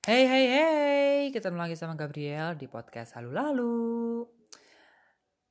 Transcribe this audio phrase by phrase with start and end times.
[0.00, 3.84] Hey hey hey, ketemu lagi sama Gabriel di podcast Lalu Lalu.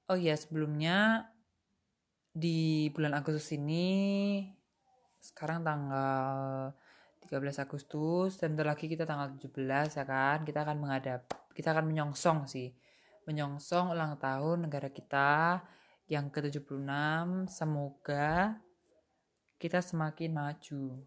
[0.09, 1.29] Oh iya, sebelumnya
[2.33, 4.41] di bulan Agustus ini
[5.21, 6.73] sekarang tanggal
[7.29, 9.53] 13 Agustus dan bentar lagi kita tanggal 17
[10.01, 10.41] ya kan.
[10.41, 12.73] Kita akan menghadap kita akan menyongsong sih.
[13.29, 15.61] Menyongsong ulang tahun negara kita
[16.09, 16.89] yang ke-76.
[17.53, 18.57] Semoga
[19.61, 21.05] kita semakin maju.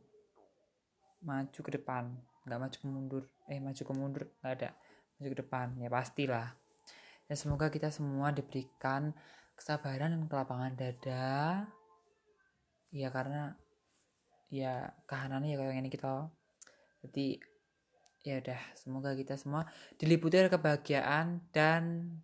[1.26, 3.24] Maju ke depan nggak maju ke mundur.
[3.46, 4.70] Eh maju ke mundur nggak ada.
[5.18, 5.66] Maju ke depan.
[5.78, 6.48] Ya pastilah.
[7.26, 9.14] Dan semoga kita semua diberikan
[9.54, 11.66] kesabaran dan kelapangan dada.
[12.92, 13.56] Ya karena
[14.52, 16.28] ya kahanannya ya kayak ini kita
[17.06, 17.26] jadi
[18.22, 18.62] ya udah.
[18.78, 19.66] Semoga kita semua
[19.98, 22.14] diliputi oleh kebahagiaan dan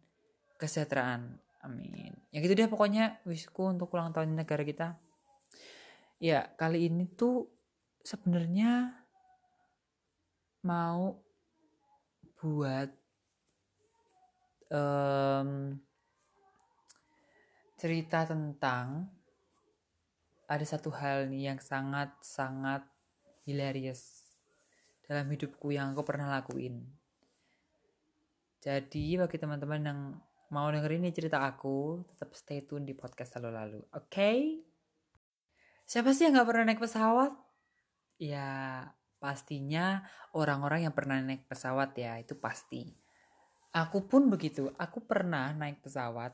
[0.59, 1.39] kesejahteraan.
[1.63, 2.15] Amin.
[2.31, 4.99] Ya gitu deh pokoknya wisku untuk ulang tahun negara kita.
[6.19, 7.47] Ya kali ini tuh
[8.03, 8.98] sebenarnya
[10.63, 11.19] mau
[12.39, 12.91] buat
[14.71, 15.79] um,
[17.79, 19.07] cerita tentang
[20.49, 22.83] ada satu hal nih yang sangat-sangat
[23.45, 24.35] hilarious
[25.05, 26.85] dalam hidupku yang aku pernah lakuin.
[28.59, 30.01] Jadi bagi teman-teman yang
[30.51, 33.81] mau dengerin ini cerita aku, tetap stay tune di podcast lalu-lalu.
[33.95, 34.09] Oke?
[34.11, 34.39] Okay?
[35.89, 37.33] Siapa sih yang gak pernah naik pesawat?
[38.21, 38.85] Ya,
[39.19, 42.87] pastinya orang-orang yang pernah naik pesawat ya itu pasti.
[43.75, 46.33] Aku pun begitu aku pernah naik pesawat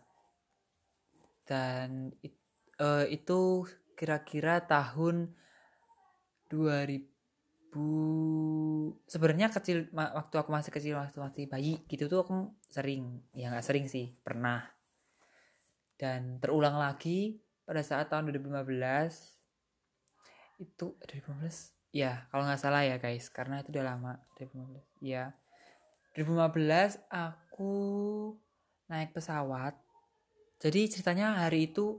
[1.44, 2.36] dan it,
[2.80, 3.68] uh, itu
[3.98, 5.34] kira-kira tahun
[6.48, 7.74] 2000
[9.10, 13.66] sebenarnya kecil waktu aku masih kecil waktu masih bayi gitu tuh aku sering ya nggak
[13.66, 14.62] sering sih pernah.
[15.94, 19.34] Dan terulang lagi pada saat tahun 2015
[20.62, 23.30] itu 2015 ya kalau nggak salah ya guys.
[23.30, 25.30] Karena itu udah lama 2015 ya
[26.14, 27.74] 2015 aku
[28.86, 29.74] naik pesawat.
[30.62, 31.98] Jadi ceritanya hari itu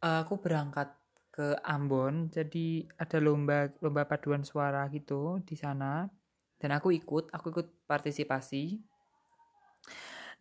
[0.00, 0.88] aku berangkat
[1.28, 2.32] ke Ambon.
[2.32, 6.08] Jadi ada lomba lomba paduan suara gitu di sana.
[6.56, 8.80] Dan aku ikut aku ikut partisipasi.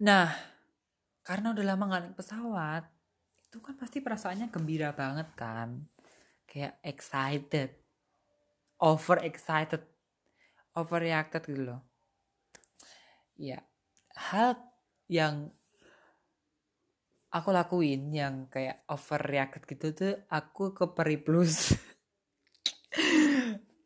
[0.07, 0.31] Nah
[1.27, 2.83] karena udah lama nggak naik pesawat
[3.43, 5.91] itu kan pasti perasaannya gembira banget kan.
[6.47, 7.82] Kayak excited
[8.83, 9.79] over excited
[10.75, 11.81] overreacted gitu loh.
[13.39, 13.63] Ya
[14.13, 14.59] hal
[15.07, 15.49] yang
[17.33, 21.73] aku lakuin yang kayak overreacted gitu tuh aku ke Periplus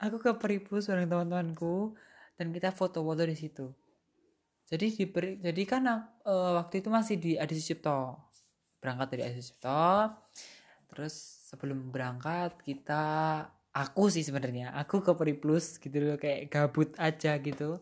[0.03, 1.95] aku ke Periplus bareng teman-temanku
[2.35, 3.71] dan kita foto-foto di situ.
[4.67, 5.05] Jadi di
[5.39, 8.19] jadi kan uh, waktu itu masih di Adi Sucipto
[8.83, 10.11] berangkat dari Adi Sucipto
[10.91, 11.15] terus
[11.47, 17.77] sebelum berangkat kita aku sih sebenarnya aku ke Periplus gitu loh kayak gabut aja gitu.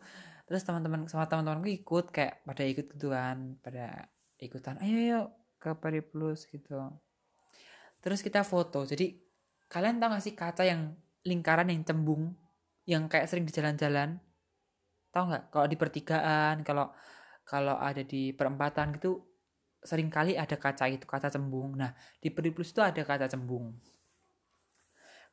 [0.46, 3.08] Terus teman-teman sama teman-temanku ikut kayak pada ikut gitu
[3.64, 5.22] pada ikutan ayo ayo
[5.58, 6.76] ke Periplus gitu.
[8.04, 9.16] Terus kita foto jadi
[9.72, 10.94] kalian tahu gak sih kaca yang
[11.26, 12.38] lingkaran yang cembung
[12.86, 14.22] yang kayak sering di jalan-jalan
[15.10, 15.44] tahu nggak?
[15.50, 16.92] Kalau di pertigaan kalau
[17.48, 19.24] kalau ada di perempatan gitu
[19.82, 21.74] sering kali ada kaca itu kaca cembung.
[21.80, 23.74] Nah di Periplus itu ada kaca cembung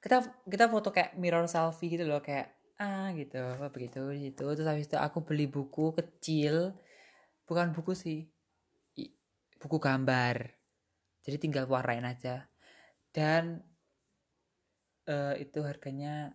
[0.02, 2.50] kita kita foto kayak mirror selfie gitu loh kayak
[2.82, 4.50] ah gitu apa begitu gitu.
[4.58, 6.74] Terus habis itu aku beli buku kecil
[7.46, 8.26] bukan buku sih
[9.62, 10.50] buku gambar.
[11.22, 12.50] Jadi tinggal warnain aja.
[13.14, 13.62] Dan
[15.06, 16.34] uh, itu harganya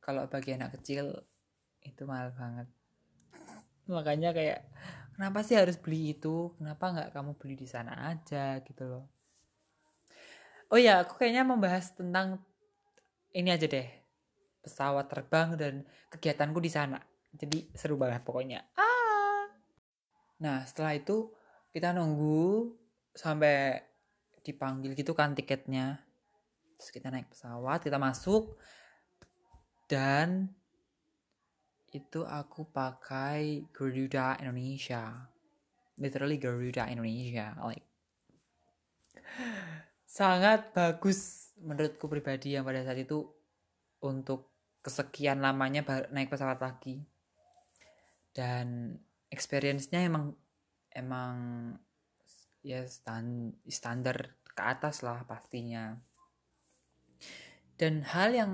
[0.00, 1.12] kalau bagi anak kecil
[1.84, 2.72] itu mahal banget.
[3.84, 4.64] Makanya kayak
[5.12, 6.56] kenapa sih harus beli itu?
[6.56, 8.64] Kenapa nggak kamu beli di sana aja?
[8.64, 9.19] Gitu loh
[10.70, 12.38] Oh ya, aku kayaknya membahas tentang
[13.34, 13.90] ini aja deh.
[14.62, 15.74] Pesawat terbang dan
[16.14, 17.02] kegiatanku di sana.
[17.34, 18.62] Jadi seru banget pokoknya.
[18.78, 19.50] Ah.
[20.38, 21.34] Nah, setelah itu
[21.74, 22.70] kita nunggu
[23.10, 23.82] sampai
[24.46, 26.06] dipanggil gitu kan tiketnya.
[26.78, 28.54] Terus kita naik pesawat, kita masuk
[29.90, 30.54] dan
[31.90, 35.26] itu aku pakai Garuda Indonesia.
[35.98, 37.58] Literally Garuda Indonesia.
[37.58, 37.90] Like
[40.10, 43.30] sangat bagus menurutku pribadi yang pada saat itu
[44.02, 44.50] untuk
[44.82, 47.06] kesekian lamanya naik pesawat lagi.
[48.34, 48.98] Dan
[49.30, 50.34] experience-nya emang
[50.90, 51.34] emang
[52.66, 55.94] ya stand, standar ke atas lah pastinya.
[57.78, 58.52] Dan hal yang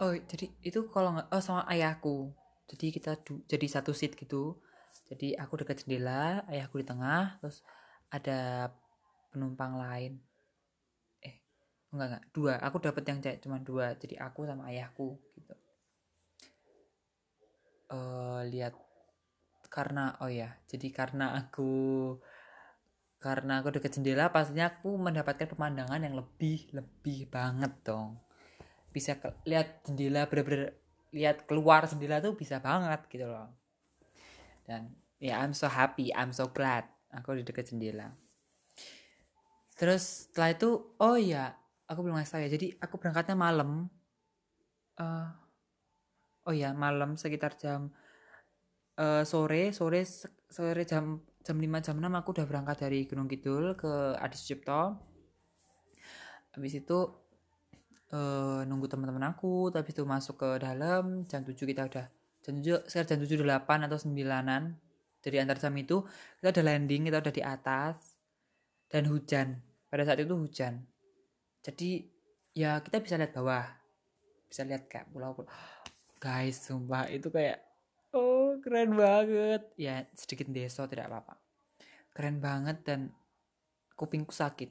[0.00, 2.32] oh jadi itu kalau nggak oh sama ayahku.
[2.64, 4.56] Jadi kita du, jadi satu seat gitu.
[5.04, 7.60] Jadi aku dekat jendela ayahku di tengah terus
[8.08, 8.72] ada
[9.28, 10.16] penumpang lain
[11.94, 12.54] enggak enggak, dua.
[12.58, 13.94] Aku dapat yang cewek cuma dua.
[13.94, 15.54] Jadi aku sama ayahku gitu.
[18.44, 18.74] Lihat
[19.70, 21.70] karena oh ya jadi karena aku
[23.18, 28.20] karena aku deket jendela pastinya aku mendapatkan pemandangan yang lebih lebih banget dong.
[28.94, 30.78] Bisa ke, lihat jendela bener-bener
[31.10, 33.50] lihat keluar jendela tuh bisa banget gitu loh.
[34.66, 38.14] Dan ya yeah, I'm so happy I'm so glad aku di dekat jendela.
[39.74, 40.70] Terus setelah itu
[41.02, 41.56] oh ya
[41.94, 42.50] aku belum ngasih tahu ya.
[42.50, 43.86] Jadi aku berangkatnya malam.
[44.98, 45.30] Uh,
[46.44, 47.90] oh ya malam sekitar jam
[49.00, 50.06] uh, sore sore
[50.46, 54.96] sore jam jam 5 jam 6 aku udah berangkat dari Gunung Kidul ke Adi Sucipto.
[56.54, 56.98] Habis itu
[58.14, 62.06] uh, nunggu teman-teman aku tapi itu masuk ke dalam jam 7 kita udah
[62.44, 64.62] jam 7 sekitar jam 7 8 atau 9an
[65.24, 66.04] dari antar jam itu
[66.38, 67.96] kita udah landing kita udah di atas
[68.88, 69.60] dan hujan.
[69.90, 70.93] Pada saat itu hujan
[71.64, 72.04] jadi
[72.52, 73.64] ya kita bisa lihat bawah.
[74.52, 75.48] Bisa lihat kayak pulau-pulau.
[76.20, 77.64] Guys sumpah itu kayak
[78.12, 79.64] oh keren banget.
[79.80, 81.40] Ya sedikit deso tidak apa-apa.
[82.12, 83.16] Keren banget dan
[83.96, 84.70] kupingku sakit.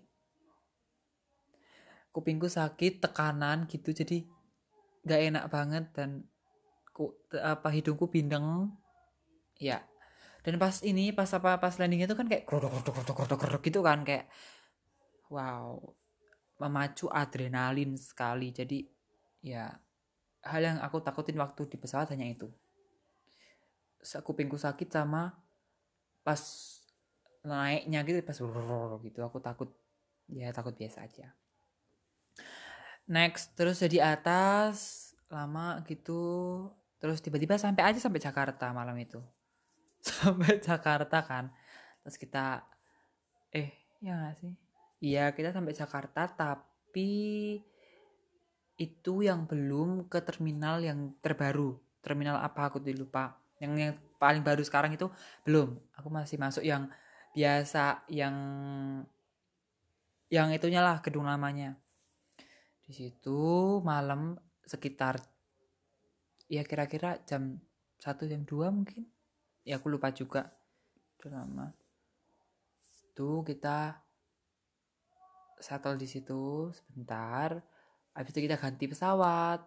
[2.13, 4.21] Kupingku sakit tekanan gitu jadi
[5.03, 6.29] gak enak banget dan
[6.93, 8.69] ku apa hidungku bindeng.
[9.57, 9.81] Ya.
[10.45, 12.45] Dan pas ini pas apa pas landing itu kan kayak
[13.65, 14.29] gitu kan kayak
[15.31, 15.79] wow
[16.61, 18.53] memacu adrenalin sekali.
[18.53, 18.85] Jadi
[19.43, 19.71] ya
[20.43, 22.51] hal yang aku takutin waktu di pesawat hanya itu.
[24.03, 25.31] Kupingku sakit sama
[26.23, 26.39] pas
[27.43, 28.39] naiknya gitu pas
[29.07, 29.69] gitu aku takut
[30.31, 31.31] ya takut biasa aja.
[33.07, 36.69] Next terus jadi atas lama gitu
[37.03, 39.19] terus tiba-tiba sampai aja sampai Jakarta malam itu.
[40.03, 41.47] Sampai Jakarta kan
[42.03, 42.67] terus kita
[43.55, 43.71] eh
[44.03, 44.62] ya gak sih
[45.03, 47.11] iya kita sampai Jakarta tapi
[48.79, 51.77] itu yang belum ke terminal yang terbaru.
[52.01, 53.37] Terminal apa aku tuh lupa.
[53.61, 55.07] Yang yang paling baru sekarang itu
[55.45, 55.77] belum.
[55.99, 56.89] Aku masih masuk yang
[57.33, 58.35] biasa yang
[60.33, 61.77] yang itunya lah gedung lamanya.
[62.83, 64.35] Di situ malam
[64.65, 65.21] sekitar
[66.49, 67.61] ya kira-kira jam
[68.01, 69.05] satu jam dua mungkin.
[69.63, 70.51] Ya aku lupa juga.
[71.21, 71.71] Udah lama.
[72.91, 74.02] Itu kita
[75.63, 77.63] shuttle di situ sebentar
[78.13, 79.61] habis itu kita ganti pesawat.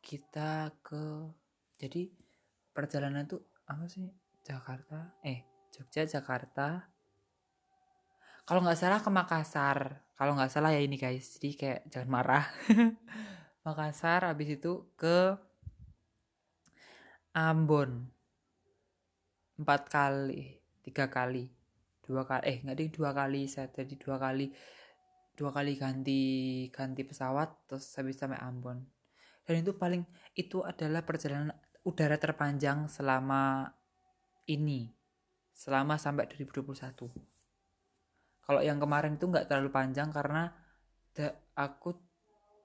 [0.00, 1.04] Kita ke
[1.80, 2.08] jadi
[2.72, 4.08] perjalanan tuh apa sih?
[4.44, 5.16] Jakarta?
[5.24, 6.88] Eh Jogja Jakarta.
[8.44, 10.04] Kalau nggak salah ke Makassar.
[10.16, 11.40] Kalau nggak salah ya ini guys.
[11.40, 12.44] Jadi kayak jangan marah.
[13.64, 15.36] Makassar habis itu ke
[17.32, 18.12] Ambon.
[19.56, 21.48] Empat kali tiga kali
[22.04, 24.52] dua kali eh nggak deh dua kali saya tadi dua kali
[25.34, 26.22] dua kali ganti
[26.68, 28.78] ganti pesawat terus habis sampai Ambon.
[29.44, 30.04] Dan itu paling
[30.36, 31.52] itu adalah perjalanan
[31.84, 33.68] udara terpanjang selama
[34.48, 34.88] ini
[35.54, 37.34] selama sampai 2021
[38.44, 40.52] kalau yang kemarin itu nggak terlalu panjang karena
[41.56, 41.96] aku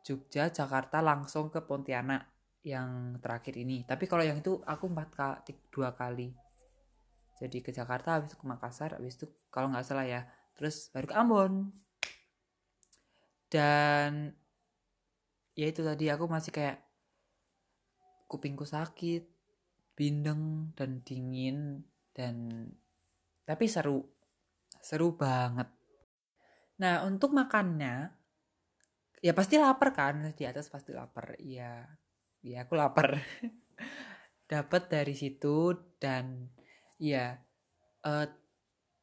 [0.03, 2.27] Jogja Jakarta langsung ke Pontianak
[2.65, 3.87] yang terakhir ini.
[3.87, 6.35] Tapi kalau yang itu aku empat kali dua kali
[7.39, 10.27] jadi ke Jakarta habis itu ke Makassar habis itu kalau nggak salah ya
[10.59, 11.53] terus baru ke Ambon.
[13.49, 14.35] Dan
[15.55, 16.83] ya itu tadi aku masih kayak
[18.29, 19.25] kupingku sakit
[19.97, 22.67] bindeng dan dingin dan
[23.47, 24.03] tapi seru
[24.79, 25.67] seru banget.
[26.79, 28.13] Nah untuk makannya
[29.19, 31.39] ya pasti lapar kan di atas pasti lapar.
[31.39, 31.87] Iya
[32.43, 33.15] ya aku lapar.
[34.51, 36.51] Dapat dari situ dan
[36.99, 37.39] ya
[38.03, 38.27] uh,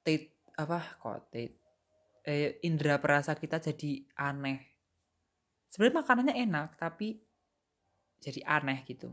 [0.05, 1.53] tit apa kok tit?
[2.27, 4.59] Eh, indera perasa kita jadi aneh.
[5.71, 7.19] Sebenarnya makanannya enak tapi
[8.21, 9.11] jadi aneh gitu.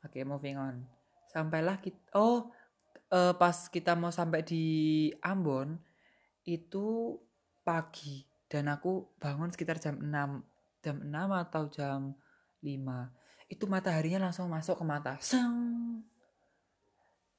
[0.00, 0.84] Oke okay, moving on.
[1.30, 2.50] Sampailah kita oh
[3.10, 4.64] eh, pas kita mau sampai di
[5.24, 5.78] Ambon
[6.44, 7.16] itu
[7.64, 8.24] pagi.
[8.50, 11.98] Dan aku bangun sekitar jam 6 jam 6 atau jam
[12.60, 15.14] 5 itu mataharinya langsung masuk ke mata.
[15.22, 16.02] Seng.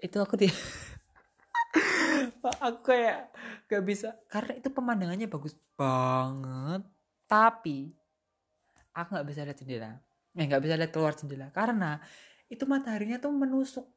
[0.01, 0.49] Itu aku di
[2.65, 3.29] aku kayak
[3.69, 4.17] gak bisa.
[4.27, 6.81] Karena itu pemandangannya bagus banget.
[7.29, 7.93] Tapi
[8.91, 9.91] aku nggak bisa lihat jendela.
[10.35, 11.47] Eh nggak bisa lihat keluar jendela.
[11.55, 12.01] Karena
[12.51, 13.87] itu mataharinya tuh menusuk.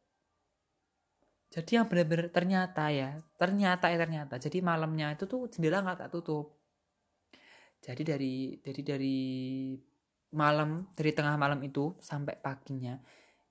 [1.51, 4.35] Jadi yang benar-benar ternyata ya ternyata ya ternyata.
[4.39, 6.55] Jadi malamnya itu tuh jendela nggak tak tutup.
[7.83, 9.19] Jadi dari dari dari
[10.35, 12.99] malam dari tengah malam itu sampai paginya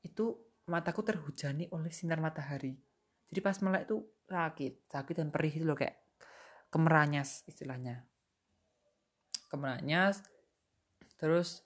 [0.03, 0.35] itu
[0.67, 2.75] mataku terhujani oleh sinar matahari.
[3.27, 3.97] Jadi pas melek itu
[4.29, 5.99] sakit sakit dan perih itu loh kayak
[6.71, 8.05] kemeranyas istilahnya.
[9.51, 10.23] Kemeranyas
[11.19, 11.61] terus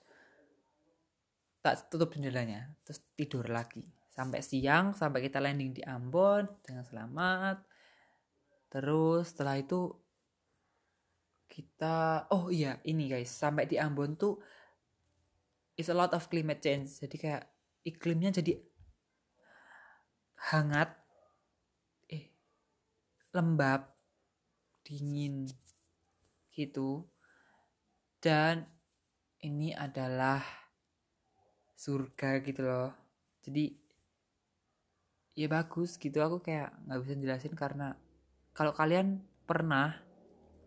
[1.62, 3.86] tak tutup jendelanya terus tidur lagi.
[4.10, 7.62] Sampai siang sampai kita landing di Ambon dengan selamat.
[8.68, 9.94] Terus setelah itu
[11.48, 14.36] kita oh iya ini guys sampai di Ambon tuh
[15.78, 16.98] is a lot of climate change.
[16.98, 17.44] Jadi kayak
[17.86, 18.58] iklimnya jadi
[20.38, 20.94] hangat
[22.06, 22.30] eh
[23.34, 23.98] lembab
[24.86, 25.50] dingin
[26.54, 27.04] gitu.
[28.18, 28.66] Dan
[29.44, 30.42] ini adalah
[31.78, 32.90] surga gitu loh.
[33.44, 33.70] Jadi
[35.38, 36.18] ya bagus gitu.
[36.18, 37.94] Aku kayak nggak bisa jelasin karena
[38.56, 39.94] kalau kalian pernah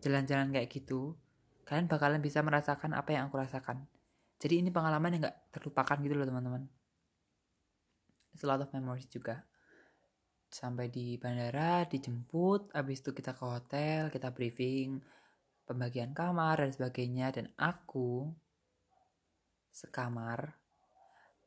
[0.00, 1.14] jalan-jalan kayak gitu
[1.62, 3.86] kalian bakalan bisa merasakan apa yang aku rasakan.
[4.42, 6.66] Jadi ini pengalaman yang nggak terlupakan gitu loh teman-teman.
[8.34, 9.44] It's a lot of memories juga
[10.52, 15.00] sampai di bandara dijemput habis itu kita ke hotel kita briefing
[15.66, 17.32] pembagian kamar dan sebagainya.
[17.32, 18.28] Dan aku
[19.72, 20.60] sekamar.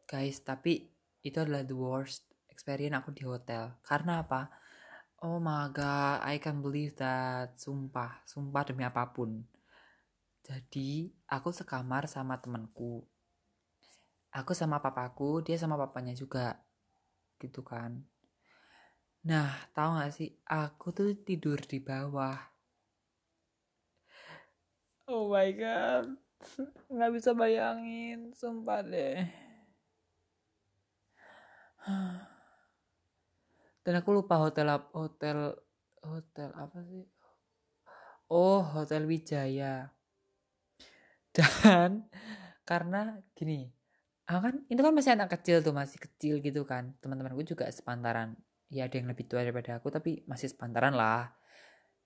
[0.06, 0.90] Guys tapi
[1.26, 3.78] itu adalah the worst experience aku di hotel.
[3.86, 4.50] Karena apa?
[5.26, 7.58] Oh my god I can believe that.
[7.62, 9.46] Sumpah sumpah demi apa pun.
[10.46, 13.02] Jadi aku sekamar sama temanku.
[14.36, 16.62] Aku sama papaku dia sama papanya juga.
[17.42, 18.15] Gitu kan
[19.26, 20.30] nah tahu gak sih?
[20.46, 22.38] Aku tuh tidur di bawah.
[25.10, 26.18] Oh my god.
[26.90, 29.22] Nggak bisa bayangin sumpah deh.
[33.86, 34.66] Dan aku lupa hotel
[34.98, 35.54] hotel
[36.02, 37.06] hotel apa sih?
[38.34, 39.94] Oh hotel Wijaya.
[41.30, 42.10] Dan
[42.66, 43.70] karena gini
[44.26, 46.98] aku kan itu kan masih anak kecil tuh masih kecil gitu kan.
[46.98, 48.34] Teman-temanku juga sepantaran
[48.70, 51.30] ya ada yang lebih tua daripada aku tapi masih sepantaran lah.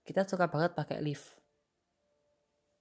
[0.04, 1.38] Kita suka banget pakai lift.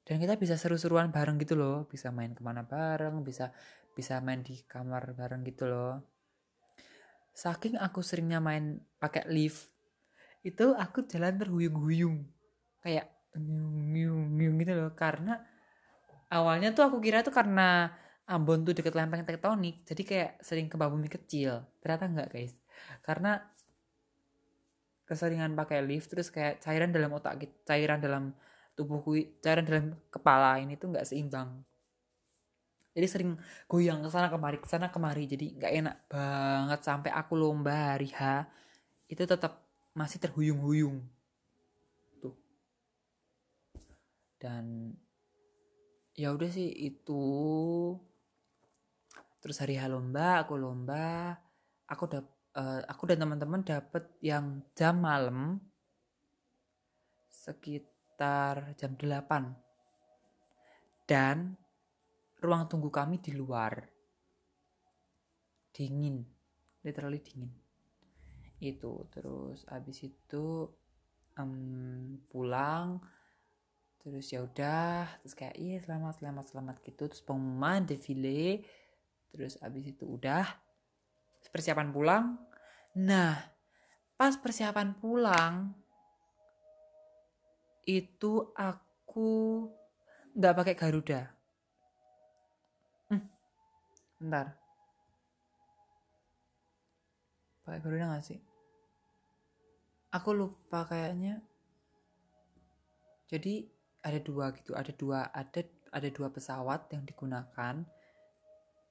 [0.08, 1.84] Dan kita bisa seru-seruan bareng gitu loh.
[1.84, 3.52] Bisa main ke mana bareng bisa
[3.92, 6.00] bisa main di kamar bareng gitu loh.
[7.36, 9.70] Saking aku seringnya main pakai lift
[10.42, 12.24] itu aku jalan terhuyung-huyung.
[12.80, 14.90] Kayak nyung gitu loh.
[14.96, 15.36] Karena
[16.32, 17.92] awalnya tuh aku kira tuh karena
[18.28, 20.76] Ambon tuh deket lempeng tektonik jadi kayak sering ke
[21.08, 21.64] kecil.
[21.80, 22.52] Ternyata enggak guys.
[23.00, 23.40] Karena
[25.08, 28.36] keseringan pakai lift terus kayak cairan dalam otak cairan dalam
[28.76, 31.64] tubuhku cairan dalam kepala ini tuh nggak seimbang.
[32.92, 33.32] Jadi sering
[33.70, 36.80] goyang ke sana kemari ke sana kemari jadi nggak enak banget.
[36.84, 38.44] Sampai aku lomba hari H
[39.08, 39.64] itu tetap
[39.96, 41.00] masih terhuyung-huyung.
[42.20, 42.36] Tuh.
[44.36, 44.94] Dan
[46.12, 47.24] ya udah sih itu.
[49.40, 51.38] Terus hari H lomba aku lomba
[51.88, 52.22] aku udah
[52.58, 55.62] uh, aku dan teman-teman dapet yang jam malam
[57.30, 61.06] sekitar jam 8.
[61.08, 61.56] Dan
[62.42, 63.78] ruang tunggu kami di luar.
[65.72, 66.26] Dingin,
[66.82, 67.54] literally dingin.
[68.58, 70.66] Itu terus habis itu
[71.38, 72.98] um, pulang
[73.98, 78.62] terus ya udah terus kayak iya selamat selamat selamat gitu terus pengumuman defile
[79.28, 80.46] terus abis itu udah
[81.50, 82.38] persiapan pulang
[82.98, 83.38] nah
[84.18, 85.70] pas persiapan pulang
[87.88, 89.64] itu aku
[90.36, 91.22] nggak pakai Garuda.
[93.08, 93.24] Hmm,
[94.20, 94.52] bentar.
[97.64, 98.38] Pakai Garuda nggak sih?
[100.12, 101.40] Aku lupa kayaknya.
[103.28, 103.64] Jadi
[104.04, 107.88] ada dua gitu, ada dua ada ada dua pesawat yang digunakan.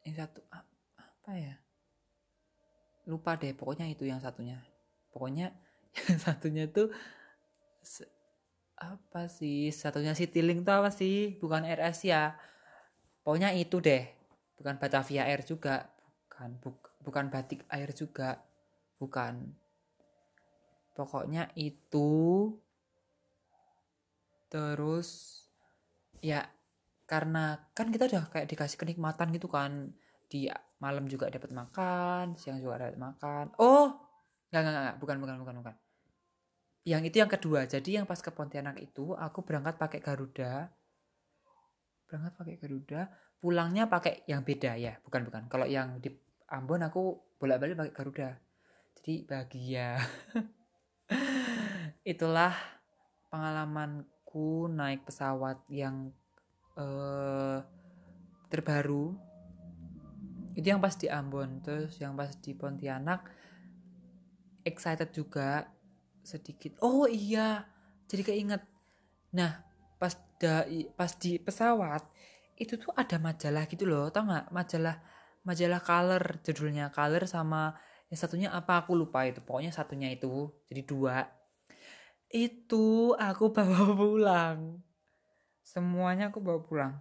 [0.01, 1.55] Yang satu apa ya?
[3.07, 4.59] Lupa deh, pokoknya itu yang satunya.
[5.09, 5.55] Pokoknya
[6.11, 6.91] yang satunya tuh
[8.77, 9.71] apa sih?
[9.71, 11.39] Satunya Citylink tuh apa sih?
[11.39, 12.35] Bukan Air Asia
[13.23, 14.03] pokoknya itu deh.
[14.59, 15.87] Bukan Batavia Air juga.
[16.27, 18.43] Bukan buk, bukan Batik Air juga.
[18.99, 19.55] Bukan.
[20.93, 22.09] Pokoknya itu
[24.47, 25.43] terus
[26.23, 26.47] ya
[27.03, 29.91] karena kan kita udah kayak dikasih kenikmatan gitu kan
[30.31, 33.45] di malam juga dapat makan siang juga dapat makan.
[33.57, 33.97] Oh
[34.49, 35.75] nggak nggak nggak bukan bukan bukan bukan.
[36.87, 37.67] Yang itu yang kedua.
[37.67, 40.71] Jadi yang pas ke Pontianak itu aku berangkat pakai Garuda.
[42.07, 44.95] Berangkat pakai Garuda pulangnya pakai yang beda ya.
[45.03, 45.43] Bukan bukan.
[45.51, 46.09] Kalau yang di
[46.47, 48.29] Ambon aku bolak-balik pakai Garuda.
[49.01, 49.99] Jadi bahagia.
[52.15, 52.55] Itulah
[53.27, 56.15] pengalamanku naik pesawat yang
[56.79, 57.59] uh,
[58.47, 59.26] terbaru
[60.57, 63.29] itu yang pas di Ambon terus yang pas di Pontianak
[64.65, 65.69] excited juga
[66.25, 66.81] sedikit.
[66.81, 67.61] Oh iya
[68.09, 68.65] jadi keinget.
[69.37, 69.61] Nah
[70.01, 70.65] pas da,
[70.97, 72.01] pas di pesawat
[72.57, 74.49] itu tuh ada majalah gitu loh tau nggak?
[74.49, 74.97] Majalah
[75.45, 77.77] majalah color judulnya color sama
[78.09, 79.45] yang satunya apa aku lupa itu.
[79.45, 81.17] Pokoknya satunya itu jadi dua.
[82.33, 84.81] Itu aku bawa pulang.
[85.61, 86.93] Semuanya aku bawa pulang.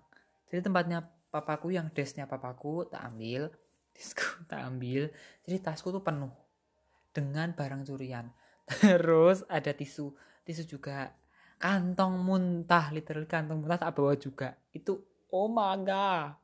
[0.52, 3.52] Jadi tempatnya papaku yang desknya papaku tak ambil.
[3.92, 5.12] Desku tak ambil.
[5.44, 6.32] Jadi tasku tuh penuh
[7.12, 8.32] dengan barang curian.
[8.80, 10.16] Terus ada tisu.
[10.48, 11.12] Tisu juga.
[11.56, 14.56] Kantong muntah literal kantong muntah tak bawa juga.
[14.72, 16.36] Itu oh my god.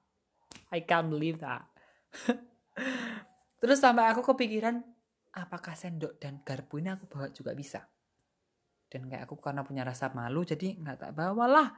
[0.69, 1.65] I can't believe that.
[3.61, 4.81] Terus sampai aku kepikiran
[5.33, 7.85] apakah sendok dan garpu ini aku bawa juga bisa?
[8.89, 11.69] Dan kayak aku karena punya rasa malu jadi nggak tak bawa lah.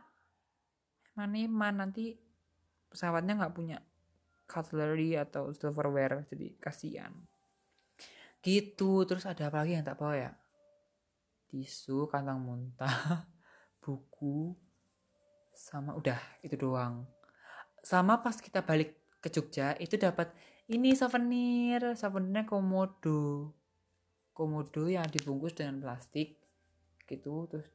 [1.15, 2.24] Man nanti
[2.95, 3.83] pesawatnya nggak punya
[4.47, 7.13] cutlery atau silverware jadi kasihan.
[8.39, 10.31] Gitu terus ada apa lagi yang tak bawa ya?
[11.51, 13.27] Tisu kantong muntah
[13.83, 14.55] buku
[15.51, 17.03] sama udah itu doang.
[17.83, 20.31] Sama pas kita balik ke Jogja itu dapat
[20.71, 23.53] ini souvenir souvenirnya komodo.
[24.35, 26.45] Komodo yang dibungkus dengan plastik
[27.05, 27.69] gitu terus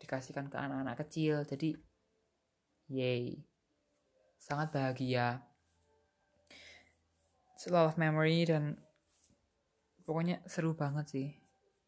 [0.00, 1.76] dikasihkan ke anak-anak kecil jadi
[2.88, 3.42] yay
[4.40, 5.44] sangat bahagia.
[7.52, 8.80] It's a lot of memory dan
[10.08, 11.28] pokoknya seru banget sih.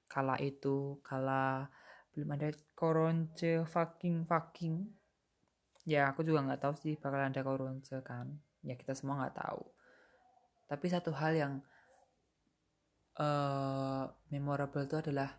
[0.04, 1.73] Kala itu kala
[2.12, 4.85] belum ada koronce fucking fucking.
[5.88, 8.37] Ya aku juga nggak tahu sih bakal ada koronce kan.
[8.61, 9.64] Ya kita semua nggak tahu.
[10.68, 11.54] Tapi satu hal yang
[13.16, 15.32] uh, memorable itu adalah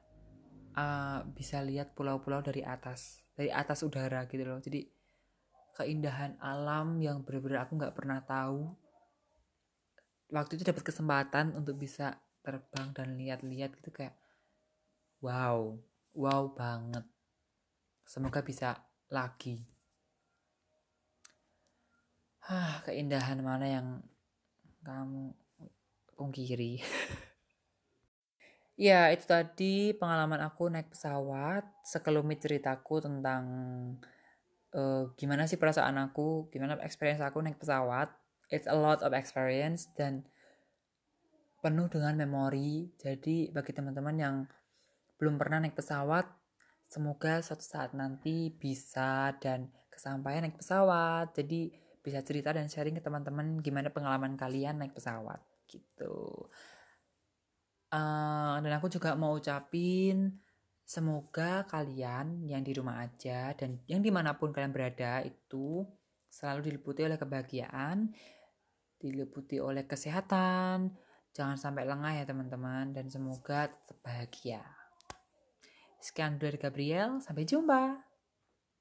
[0.74, 4.58] uh, bisa lihat pulau-pulau dari atas dari atas udara gitu loh.
[4.58, 5.03] Jadi
[5.74, 8.74] keindahan alam yang benar-benar aku nggak pernah tahu.
[10.34, 14.18] Waktu itu dapat kesempatan untuk bisa terbang dan lihat-lihat gitu kayak
[15.22, 15.78] wow
[16.14, 17.06] wow banget.
[18.06, 18.78] Semoga bisa
[19.10, 19.64] lagi.
[22.44, 23.88] Ah keindahan mana yang
[24.84, 25.32] kamu
[26.18, 26.82] pungkiri?
[28.74, 33.46] Ya, itu tadi pengalaman aku naik pesawat, sekelumit ceritaku tentang
[34.74, 38.12] uh, gimana sih perasaan aku, gimana experience aku naik pesawat.
[38.54, 40.28] It's a lot of experience dan
[41.64, 42.92] penuh dengan memori.
[43.00, 44.36] Jadi bagi teman-teman yang
[45.18, 46.28] belum pernah naik pesawat,
[46.92, 51.32] semoga suatu saat nanti bisa dan kesampaian naik pesawat.
[51.34, 51.72] Jadi
[52.04, 55.40] bisa cerita dan sharing ke teman-teman gimana pengalaman kalian naik pesawat
[55.72, 56.52] gitu.
[57.94, 60.43] Uh, dan aku juga mau ucapin
[60.84, 65.88] semoga kalian yang di rumah aja dan yang di mana pun kalian berada itu
[66.28, 68.12] selalu diliputi oleh kebahagiaan,
[69.00, 70.94] diliputi oleh kesehatan,
[71.34, 74.62] jangan sampai lengah ya teman-teman dan semoga tetap bahagia.
[76.04, 78.13] Sekian dari Gabriel, sampai jumpa.